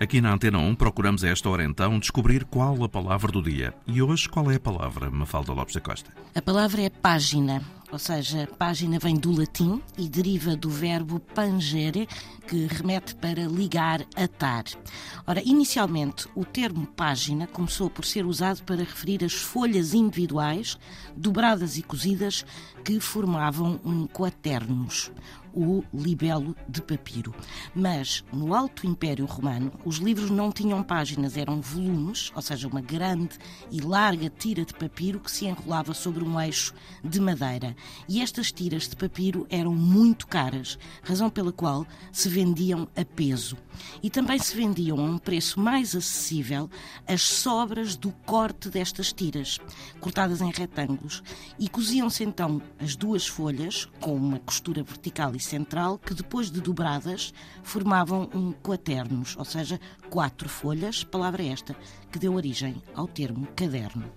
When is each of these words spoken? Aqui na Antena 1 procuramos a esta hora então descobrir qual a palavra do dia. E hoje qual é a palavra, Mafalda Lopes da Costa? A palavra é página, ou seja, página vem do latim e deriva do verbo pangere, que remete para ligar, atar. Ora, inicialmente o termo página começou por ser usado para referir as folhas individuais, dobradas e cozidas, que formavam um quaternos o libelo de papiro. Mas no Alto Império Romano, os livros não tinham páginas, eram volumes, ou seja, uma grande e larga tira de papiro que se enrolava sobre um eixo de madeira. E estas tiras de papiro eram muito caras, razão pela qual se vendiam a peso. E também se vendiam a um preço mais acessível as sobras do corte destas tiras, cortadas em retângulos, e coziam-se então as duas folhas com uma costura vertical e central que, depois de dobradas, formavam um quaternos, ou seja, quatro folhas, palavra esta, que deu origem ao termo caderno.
Aqui 0.00 0.20
na 0.20 0.32
Antena 0.32 0.58
1 0.58 0.76
procuramos 0.76 1.24
a 1.24 1.28
esta 1.28 1.50
hora 1.50 1.64
então 1.64 1.98
descobrir 1.98 2.44
qual 2.44 2.84
a 2.84 2.88
palavra 2.88 3.32
do 3.32 3.42
dia. 3.42 3.74
E 3.84 4.00
hoje 4.00 4.28
qual 4.28 4.48
é 4.48 4.54
a 4.54 4.60
palavra, 4.60 5.10
Mafalda 5.10 5.52
Lopes 5.52 5.74
da 5.74 5.80
Costa? 5.80 6.12
A 6.36 6.40
palavra 6.40 6.82
é 6.82 6.88
página, 6.88 7.60
ou 7.90 7.98
seja, 7.98 8.48
página 8.58 8.98
vem 8.98 9.16
do 9.16 9.32
latim 9.32 9.82
e 9.96 10.08
deriva 10.08 10.54
do 10.54 10.68
verbo 10.68 11.18
pangere, 11.18 12.08
que 12.46 12.66
remete 12.66 13.14
para 13.14 13.46
ligar, 13.46 14.04
atar. 14.14 14.64
Ora, 15.26 15.42
inicialmente 15.44 16.26
o 16.34 16.44
termo 16.44 16.86
página 16.86 17.46
começou 17.46 17.88
por 17.88 18.04
ser 18.04 18.26
usado 18.26 18.62
para 18.64 18.76
referir 18.76 19.24
as 19.24 19.34
folhas 19.34 19.94
individuais, 19.94 20.78
dobradas 21.16 21.78
e 21.78 21.82
cozidas, 21.82 22.44
que 22.84 23.00
formavam 23.00 23.80
um 23.84 24.06
quaternos 24.06 25.10
o 25.52 25.82
libelo 25.92 26.54
de 26.68 26.80
papiro. 26.80 27.34
Mas 27.74 28.24
no 28.32 28.54
Alto 28.54 28.86
Império 28.86 29.26
Romano, 29.26 29.72
os 29.84 29.96
livros 29.96 30.30
não 30.30 30.52
tinham 30.52 30.82
páginas, 30.82 31.36
eram 31.36 31.60
volumes, 31.60 32.30
ou 32.34 32.42
seja, 32.42 32.68
uma 32.68 32.80
grande 32.80 33.36
e 33.70 33.80
larga 33.80 34.30
tira 34.30 34.64
de 34.64 34.72
papiro 34.72 35.18
que 35.18 35.30
se 35.30 35.46
enrolava 35.46 35.94
sobre 35.94 36.22
um 36.22 36.40
eixo 36.40 36.72
de 37.02 37.20
madeira. 37.20 37.74
E 38.08 38.20
estas 38.20 38.52
tiras 38.52 38.88
de 38.88 38.96
papiro 38.96 39.46
eram 39.50 39.74
muito 39.74 40.26
caras, 40.26 40.78
razão 41.02 41.30
pela 41.30 41.52
qual 41.52 41.86
se 42.12 42.28
vendiam 42.28 42.88
a 42.96 43.04
peso. 43.04 43.56
E 44.02 44.10
também 44.10 44.38
se 44.38 44.56
vendiam 44.56 44.98
a 44.98 45.02
um 45.02 45.18
preço 45.18 45.60
mais 45.60 45.94
acessível 45.94 46.68
as 47.06 47.22
sobras 47.22 47.96
do 47.96 48.10
corte 48.26 48.68
destas 48.68 49.12
tiras, 49.12 49.58
cortadas 50.00 50.40
em 50.40 50.50
retângulos, 50.50 51.22
e 51.58 51.68
coziam-se 51.68 52.24
então 52.24 52.60
as 52.78 52.96
duas 52.96 53.26
folhas 53.26 53.86
com 54.00 54.14
uma 54.14 54.38
costura 54.38 54.82
vertical 54.82 55.34
e 55.34 55.40
central 55.40 55.98
que, 55.98 56.14
depois 56.14 56.50
de 56.50 56.60
dobradas, 56.60 57.32
formavam 57.62 58.28
um 58.34 58.52
quaternos, 58.52 59.36
ou 59.36 59.44
seja, 59.44 59.80
quatro 60.10 60.48
folhas, 60.48 61.04
palavra 61.04 61.44
esta, 61.44 61.76
que 62.10 62.18
deu 62.18 62.34
origem 62.34 62.82
ao 62.94 63.06
termo 63.06 63.46
caderno. 63.54 64.10